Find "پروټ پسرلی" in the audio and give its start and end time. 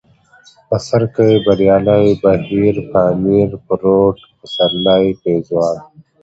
3.65-5.05